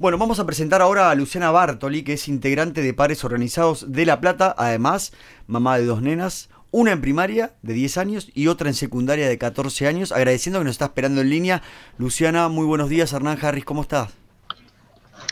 [0.00, 4.06] Bueno, vamos a presentar ahora a Luciana Bartoli, que es integrante de Pares Organizados de
[4.06, 5.12] La Plata, además
[5.48, 9.36] mamá de dos nenas, una en primaria de 10 años y otra en secundaria de
[9.38, 11.62] 14 años, agradeciendo que nos está esperando en línea.
[11.98, 13.12] Luciana, muy buenos días.
[13.12, 14.10] Hernán Harris, ¿cómo estás?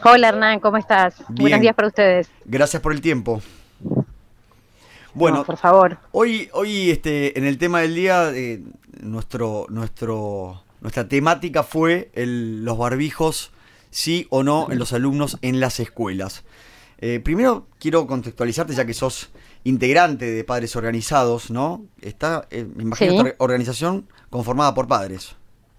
[0.02, 1.14] Hola Hernán, ¿cómo estás?
[1.28, 2.28] Buenos días para ustedes.
[2.44, 3.40] Gracias por el tiempo.
[5.14, 5.98] Bueno, por favor.
[6.10, 8.64] Hoy, hoy este, en el tema del día, eh,
[9.00, 13.52] nuestro, nuestro, nuestra temática fue los barbijos
[13.90, 16.44] sí o no en los alumnos en las escuelas.
[16.98, 19.30] Eh, primero quiero contextualizarte, ya que sos
[19.64, 21.84] integrante de Padres Organizados, ¿no?
[22.00, 25.36] Está, eh, me imagino, esta organización conformada por padres,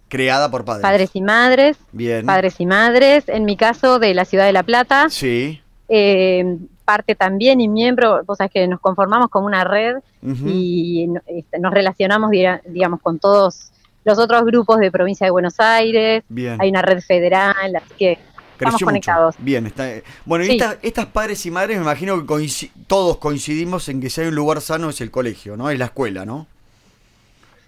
[0.10, 0.84] creada por padres.
[0.84, 1.78] Padres y madres.
[1.92, 2.26] Bien.
[2.26, 5.08] Padres y madres, en mi caso de la ciudad de La Plata.
[5.10, 5.62] Sí.
[5.90, 9.98] Eh, parte también y miembro, vos sabés que nos conformamos como una red
[10.46, 13.72] y este, nos relacionamos, digamos, con todos
[14.08, 16.24] los otros grupos de provincia de Buenos Aires,
[16.60, 18.18] hay una red federal, así que
[18.54, 19.36] estamos conectados.
[19.38, 24.00] Bien, está, eh, bueno, y estas padres y madres me imagino que todos coincidimos en
[24.00, 25.70] que si hay un lugar sano es el colegio, ¿no?
[25.70, 26.48] Es la escuela, ¿no?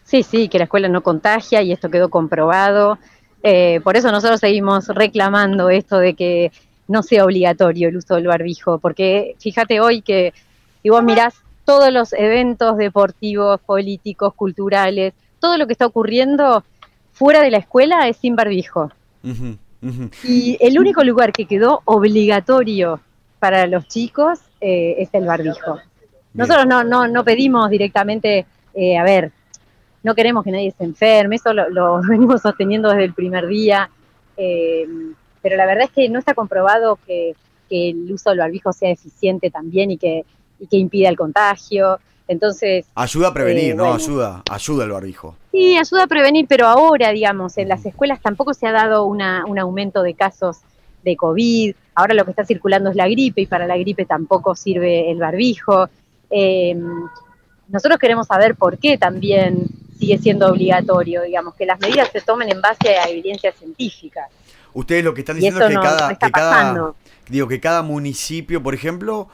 [0.06, 2.98] Sí, sí, que la escuela no contagia y esto quedó comprobado.
[3.44, 6.54] Eh, por eso nosotros seguimos reclamando esto de que
[6.88, 10.34] no sea obligatorio el uso del barbijo, porque fíjate hoy que
[10.82, 16.64] si vos mirás todos los eventos deportivos, políticos, culturales, todo lo que está ocurriendo
[17.12, 18.92] fuera de la escuela es sin barbijo.
[20.24, 23.00] Y el único lugar que quedó obligatorio
[23.40, 25.80] para los chicos eh, es el barbijo.
[26.34, 29.32] Nosotros no, no, no pedimos directamente, eh, a ver,
[30.04, 33.90] no queremos que nadie se enferme, eso lo, venimos sosteniendo desde el primer día,
[34.38, 34.88] eh,
[35.42, 37.36] pero la verdad es que no está comprobado que,
[37.70, 40.26] que, el uso del barbijo sea eficiente también y que,
[40.60, 42.00] y que impida el contagio.
[42.30, 42.86] Entonces.
[42.94, 43.92] Ayuda a prevenir, eh, ¿no?
[43.92, 45.36] Ayuda, ayuda el barbijo.
[45.52, 49.46] Sí, ayuda a prevenir, pero ahora, digamos, en las escuelas tampoco se ha dado una,
[49.48, 50.60] un aumento de casos
[51.04, 51.76] de COVID.
[51.96, 55.18] Ahora lo que está circulando es la gripe y para la gripe tampoco sirve el
[55.18, 55.90] barbijo.
[56.30, 57.08] Em,
[57.68, 59.66] nosotros queremos saber por qué también
[59.98, 64.30] sigue siendo obligatorio, digamos, que las medidas se tomen en base a evidencias científicas.
[64.76, 66.94] Ustedes lo que están diciendo es que, cada, que cada,
[67.28, 69.28] digo, que cada municipio, por ejemplo,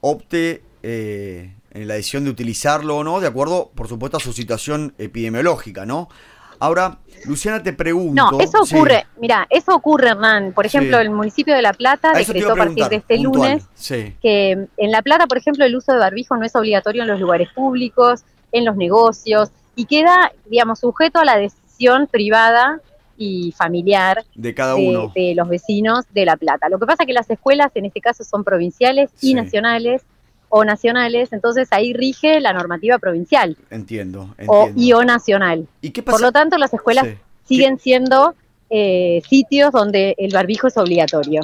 [0.00, 1.52] opte eh,
[1.82, 5.86] en la decisión de utilizarlo o no, de acuerdo, por supuesto, a su situación epidemiológica,
[5.86, 6.08] ¿no?
[6.60, 8.32] Ahora, Luciana, te pregunto.
[8.32, 10.52] No, eso ocurre, mira, eso ocurre, Hernán.
[10.52, 13.68] Por ejemplo, el municipio de La Plata decretó a, partir de este lunes
[14.20, 17.20] que en La Plata, por ejemplo, el uso de barbijo no es obligatorio en los
[17.20, 22.80] lugares públicos, en los negocios, y queda, digamos, sujeto a la decisión privada
[23.16, 26.68] y familiar de cada uno de, los vecinos de La Plata.
[26.68, 30.02] Lo que pasa es que las escuelas, en este caso, son provinciales y nacionales
[30.48, 33.56] o nacionales, entonces ahí rige la normativa provincial.
[33.70, 34.34] Entiendo.
[34.46, 35.66] O, y o nacional.
[35.80, 36.16] ¿Y qué pasa?
[36.16, 37.06] Por lo tanto, las escuelas
[37.44, 38.34] siguen siendo
[38.70, 41.40] eh, sitios donde el barbijo es obligatorio.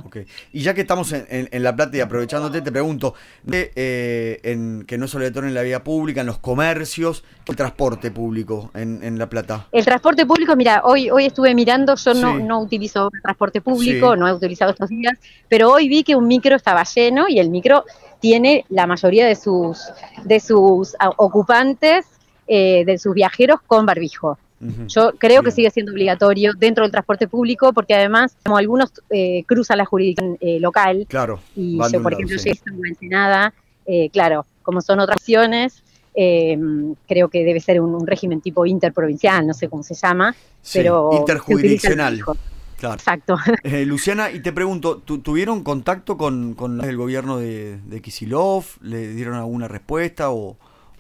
[0.53, 4.99] Y ya que estamos en, La Plata y aprovechándote, te pregunto, de, eh, en, que
[4.99, 9.31] no es obligatorio en la vía pública, en los comercios, el transporte público en, La
[9.31, 9.69] Plata.
[9.73, 14.29] El transporte público, mira, hoy, hoy estuve mirando, yo no, no utilizo transporte público, no
[14.29, 17.85] he utilizado estos días, pero hoy vi que un micro estaba lleno y el micro
[18.25, 19.93] tiene la mayoría de sus,
[20.25, 22.07] de sus ocupantes,
[22.47, 24.39] eh, de sus viajeros con barbijo.
[24.87, 29.45] Yo creo que sigue siendo obligatorio dentro del transporte público porque además, como algunos eh,
[29.47, 33.53] cruzan la jurisdicción eh, local, claro, y yo, por ejemplo, llegué a
[33.85, 35.83] eh, claro, como son otras acciones,
[36.15, 36.59] eh,
[37.07, 40.35] creo que debe ser un, régimen tipo interprovincial, no sé cómo se llama,
[40.73, 41.11] pero...
[41.13, 42.23] Interjurisdiccional.
[42.79, 42.97] Claro.
[42.97, 43.37] Exacto.
[43.87, 48.65] Luciana, y te pregunto, ¿tuvieron contacto con, el gobierno de, de Kisilov?
[48.81, 50.57] ¿Le dieron alguna respuesta o,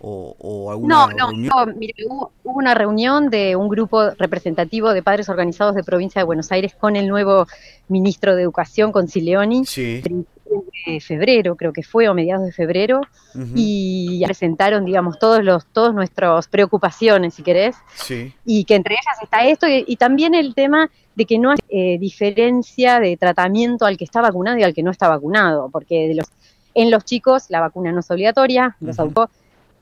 [0.06, 5.74] o, alguna no, no, mire, hubo, una reunión de un grupo representativo de padres organizados
[5.74, 7.46] de provincia de Buenos Aires con el nuevo
[7.88, 10.02] ministro de Educación, con Sileoni, sí.
[10.86, 13.00] De febrero, creo que fue, o mediados de febrero,
[13.54, 18.32] y presentaron, digamos, todos los, todos nuestras preocupaciones, si querés, sí.
[18.44, 21.98] y que entre ellas está esto, y, también el tema de que no hay eh,
[21.98, 26.14] diferencia de tratamiento al que está vacunado y al que no está vacunado, porque de
[26.16, 26.26] los,
[26.74, 28.98] en los chicos la vacuna no es obligatoria, los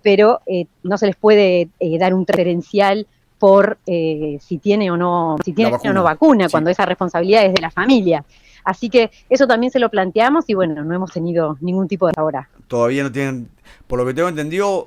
[0.03, 3.07] pero eh, no se les puede eh, dar un referencial
[3.39, 6.49] por eh, si tiene o no si tiene o no vacuna.
[6.49, 8.25] cuando esa responsabilidad es de la familia.
[8.65, 12.15] Así que eso también se lo planteamos y bueno, no hemos tenido ningún tipo de
[12.17, 12.49] ahora.
[12.69, 13.49] Todavía no tienen,
[13.87, 14.87] por lo que tengo entendido,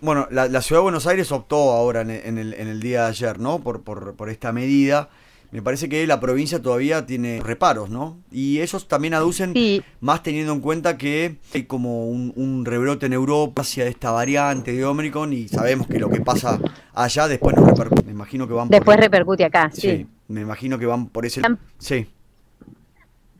[0.00, 3.38] bueno, la, Ciudad de Buenos Aires optó ahora en, el, en el, día de ayer,
[3.38, 3.58] ¿no?
[3.60, 5.08] Por, por, por esta medida
[5.52, 8.18] me parece que la provincia todavía tiene reparos, ¿no?
[8.30, 9.54] Y ellos también aducen,
[10.00, 14.84] más teniendo en cuenta que hay como un, rebrote en Europa hacia esta variante de
[14.84, 16.60] Omicron y sabemos que lo que pasa
[16.92, 18.02] allá después nos repercute.
[18.02, 20.06] Me imagino que van Después repercute acá, sí.
[20.28, 21.40] Me imagino que van por ese...
[21.78, 22.06] Sí.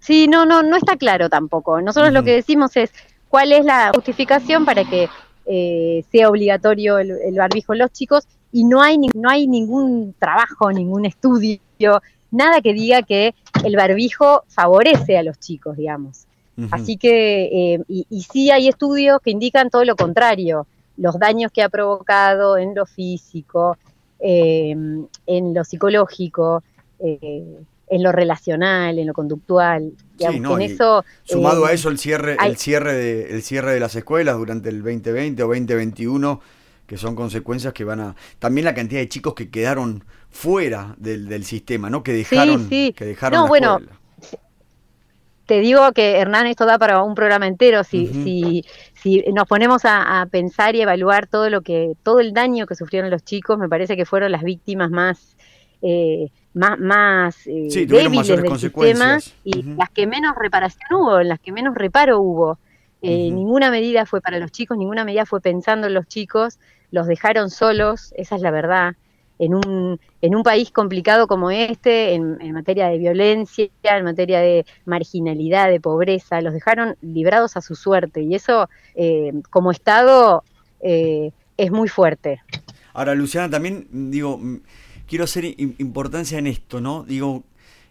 [0.06, 1.80] Sí, no, no, no está claro tampoco.
[1.80, 2.92] Nosotros lo que decimos es
[3.28, 5.08] cuál es la justificación para que
[5.46, 10.70] eh, sea obligatorio el, barbijo en los chicos y no hay, no hay ningún trabajo,
[10.70, 11.58] ningún estudio,
[12.30, 16.26] nada que diga que el barbijo favorece a los chicos, digamos.
[16.70, 20.66] Así que, eh, y, y, sí hay estudios que indican todo lo contrario,
[20.96, 23.76] los daños que ha provocado en lo físico,
[24.20, 24.74] eh,
[25.26, 26.62] en lo psicológico,
[27.88, 29.92] en lo relacional, en lo conductual.
[30.18, 33.94] en eso, sumado a eh, eso el cierre, el cierre de, el cierre de las
[33.94, 36.40] escuelas durante el 2020 o 2021,
[36.86, 38.16] que son consecuencias que van a.
[38.38, 42.02] También la cantidad de chicos que quedaron fuera del, del sistema, ¿no?
[42.02, 43.80] Que dejaron, Que dejaron no, bueno,
[45.46, 47.84] Te digo que Hernán, esto da para un programa entero.
[47.84, 52.66] Si, si, si nos ponemos a, pensar y evaluar todo lo que, todo el daño
[52.66, 55.35] que sufrieron los chicos, me parece que fueron las víctimas más
[55.82, 61.52] eh, más, más eh, débiles del sistema y las que menos reparación hubo, las que
[61.52, 62.58] menos reparo hubo.
[63.02, 66.58] Eh, ninguna medida fue para los chicos, ninguna medida fue pensando en los chicos,
[66.90, 68.94] los dejaron solos, esa es la verdad.
[69.38, 74.64] En un, en un país complicado como este, en, materia de violencia, en materia de
[74.86, 80.42] marginalidad, de pobreza, los dejaron librados a su suerte y eso eh, como Estado
[80.80, 82.40] es muy fuerte.
[82.94, 84.40] Ahora, Luciana, también digo,
[85.06, 85.44] quiero hacer
[85.78, 87.04] importancia en esto, ¿no?
[87.04, 87.44] Digo,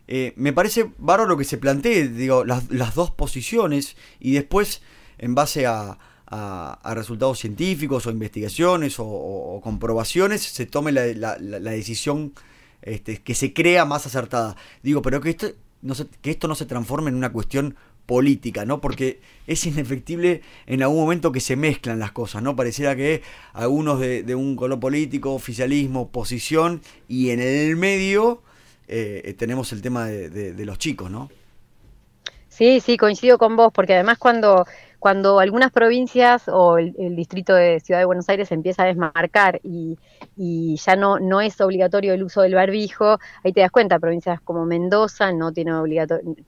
[0.07, 4.81] eh, me parece bárbaro lo que se plantee, digo, las, dos posiciones y después,
[5.17, 5.97] en base a,
[6.83, 12.33] resultados científicos o investigaciones o, comprobaciones, se tome la, decisión
[12.81, 14.55] este, que se crea más acertada.
[14.83, 15.47] Digo, pero que esto,
[15.81, 17.75] no que esto no se transforme en una cuestión
[18.05, 18.81] política, ¿no?
[18.81, 22.55] Porque es inefectible en algún momento que se mezclan las cosas, ¿no?
[22.55, 23.21] Pareciera que
[23.53, 28.41] algunos de, un color político, oficialismo, oposición, y en el medio
[28.87, 31.29] eh, tenemos el tema de, de, los chicos, ¿no?
[32.49, 34.65] Sí, sí, coincido con vos, porque además cuando
[35.05, 39.99] cuando algunas provincias o el, distrito de Ciudad de Buenos Aires empieza a desmarcar y,
[40.77, 44.65] ya no, no es obligatorio el uso del barbijo, ahí te das cuenta, provincias como
[44.65, 45.73] Mendoza no tiene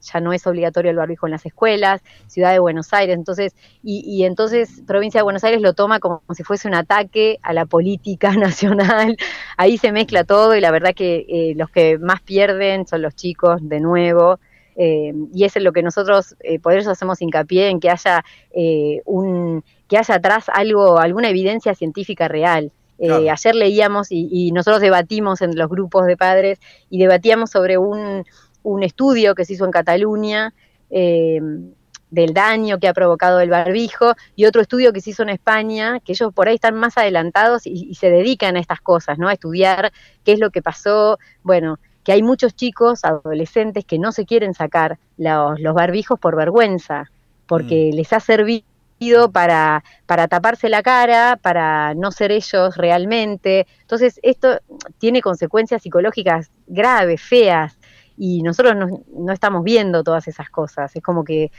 [0.01, 4.23] ya no es obligatorio el barbijo en las escuelas, Ciudad de Buenos Aires, entonces, y,
[4.23, 8.31] entonces provincia de Buenos Aires lo toma como, si fuese un ataque a la política
[8.37, 9.17] nacional,
[9.55, 13.13] ahí se mezcla todo y la verdad que eh, los que más pierden son los
[13.13, 14.39] chicos de nuevo.
[14.79, 18.23] Eh, y es en lo que nosotros eh, por eso hacemos hincapié en que haya
[18.51, 22.71] eh, un que haya atrás algo alguna evidencia científica real.
[22.99, 26.59] Ayer leíamos y, nosotros debatimos en los grupos de padres
[26.89, 28.25] y debatíamos sobre un,
[28.63, 30.51] un estudio que se hizo en Cataluña
[30.89, 35.99] del daño que ha provocado el barbijo y otro estudio que se hizo en España,
[35.99, 39.27] que ellos por ahí están más adelantados y, y, se dedican a estas cosas, ¿no?
[39.27, 39.91] A estudiar
[40.23, 41.77] qué es lo que pasó, bueno,
[42.07, 47.11] que hay muchos chicos, adolescentes, que no se quieren sacar los, barbijos por vergüenza,
[47.47, 47.95] porque mm.
[47.97, 53.67] les ha servido para, para taparse la cara, para no ser ellos realmente.
[53.81, 54.57] Entonces, esto
[54.99, 57.77] tiene consecuencias psicológicas graves, feas,
[58.17, 58.73] y nosotros
[59.13, 60.95] no, estamos viendo todas esas cosas.
[60.95, 61.51] Es como que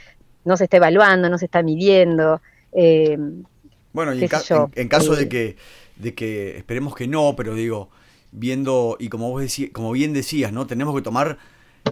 [0.45, 2.41] no se está evaluando, no se está midiendo.
[2.71, 3.19] Eh,
[3.93, 4.67] bueno, y en, caso
[5.15, 5.57] de, eh, que,
[5.97, 7.91] de que, esperemos que no, pero digo,
[8.31, 10.67] viendo, y como vos decías, como bien decías, ¿no?
[10.67, 11.37] Tenemos que tomar,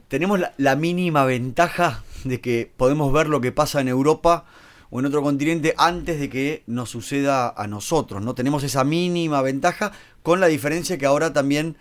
[0.08, 4.46] tenemos la, mínima ventaja de que podemos ver lo que pasa en Europa
[4.90, 8.36] o en otro continente antes de que nos suceda a nosotros, ¿no?
[8.36, 9.92] Tenemos esa mínima ventaja
[10.24, 11.78] con la diferencia que ahora también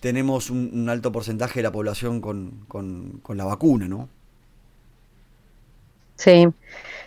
[0.00, 4.08] tenemos un, alto porcentaje de la población con, con, la vacuna, ¿no?
[6.16, 6.48] Sí,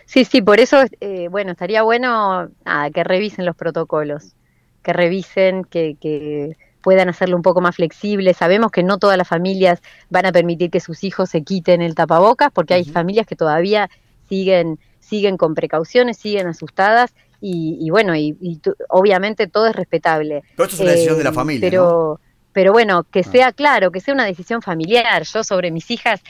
[0.06, 2.50] sí, sí, por eso, eh, bueno, estaría bueno
[2.92, 4.34] que revisen los protocolos,
[4.82, 8.32] que revisen, que, que puedan hacerlo un poco más flexible.
[8.32, 11.96] Sabemos que no todas las familias van a permitir que sus hijos se quiten el
[11.96, 13.90] tapabocas, porque hay familias que todavía
[14.28, 17.12] siguen, siguen con precauciones, siguen asustadas.
[17.40, 20.44] Y, bueno, y, obviamente todo es respetable.
[20.54, 21.68] Pero esto es una decisión de la eh, familia.
[21.68, 22.20] Pero,
[22.56, 23.22] pero bueno, que ah.
[23.22, 25.24] sea claro, que sea una decisión familiar.
[25.24, 26.22] Yo sobre mis hijas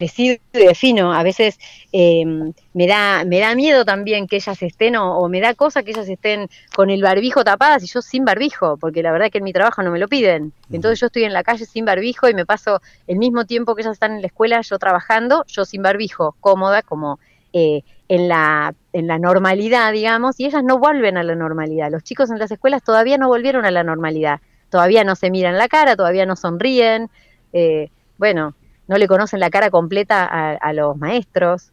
[0.00, 1.12] decido y defino.
[1.12, 1.56] A veces
[1.92, 5.92] em, me, da, me da miedo también que ellas estén, o, me da cosa que
[5.92, 9.44] ellas estén con el barbijo tapadas y yo sin barbijo, porque la verdad que en
[9.44, 10.52] mi trabajo no me lo piden.
[10.72, 13.82] Entonces yo estoy en la calle sin barbijo y me paso el mismo tiempo que
[13.82, 17.20] ellas están en la escuela, yo trabajando, yo sin barbijo, cómoda, como
[17.52, 21.88] eh, en, la, en la normalidad, digamos, y ellas no vuelven a la normalidad.
[21.92, 25.58] Los chicos en las escuelas todavía no volvieron a la normalidad todavía no se miran
[25.58, 27.10] la cara, todavía no sonríen,
[27.52, 28.54] eh, bueno,
[28.86, 31.70] no le conocen la cara completa a, los maestros.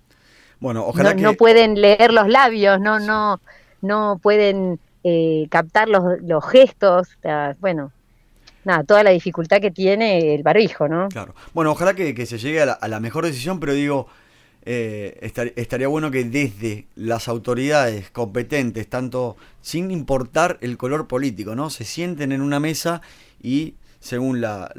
[0.60, 3.40] Bueno, ojalá no, no pueden leer los labios, no, no,
[3.82, 7.10] no pueden eh, captar los, los gestos,
[7.60, 7.92] bueno.
[8.64, 11.10] nada, toda la dificultad que tiene el barbijo, ¿no?
[11.10, 11.36] Claro.
[11.54, 14.08] Bueno, ojalá que, se llegue a la, mejor decisión, pero digo,
[14.68, 21.70] eh, estaría bueno que desde las autoridades competentes, tanto sin importar el color político, ¿no?
[21.70, 23.02] Se sienten en una mesa
[23.42, 24.72] y según la,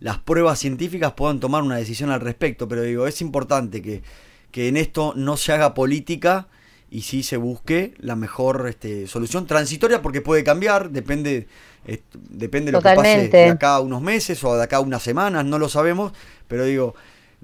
[0.00, 2.68] las pruebas científicas puedan tomar una decisión al respecto.
[2.68, 4.02] Pero digo, es importante que,
[4.50, 6.48] que en esto no se haga política
[6.90, 11.48] y sí se busque la mejor este, solución transitoria porque puede cambiar, depende,
[12.12, 15.02] depende de lo que pase de acá a unos meses o de acá a unas
[15.02, 16.12] semanas, no lo sabemos,
[16.46, 16.94] pero digo,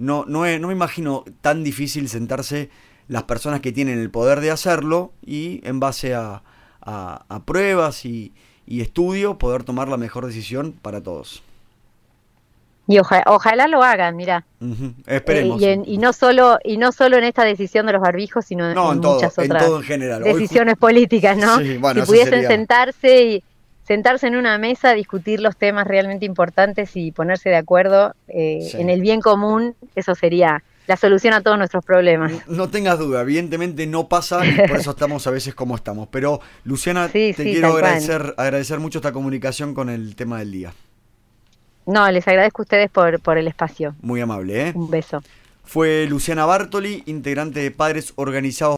[0.00, 2.70] no, no, no me imagino tan difícil sentarse
[3.08, 6.42] las personas que tienen el poder de hacerlo y en base a,
[6.80, 8.32] a, pruebas y,
[8.66, 11.42] y estudio poder tomar la mejor decisión para todos.
[12.90, 14.44] Y ojalá lo hagan, mira.
[15.06, 15.62] Esperemos.
[15.62, 18.98] Eh, y, no solo y no solo en esta decisión de los barbijos, sino en,
[18.98, 19.64] muchas otras
[20.24, 21.58] decisiones políticas, ¿no?
[21.58, 23.44] si pudiesen sentarse y
[23.90, 28.88] sentarse en una mesa, discutir los temas realmente importantes y ponerse de acuerdo eh, en
[28.88, 32.30] el bien común, eso sería la solución a todos nuestros problemas.
[32.46, 36.06] No tengas duda, evidentemente no pasa y por eso estamos a veces como estamos.
[36.12, 40.72] Pero Luciana, te quiero agradecer, agradecer mucho esta comunicación con el tema del día.
[41.86, 43.96] No, les agradezco a ustedes por, por el espacio.
[44.02, 44.72] Muy amable, ¿eh?
[44.72, 45.20] Un beso.
[45.64, 48.68] Fue Luciana Bartoli, integrante de Padres Organizados.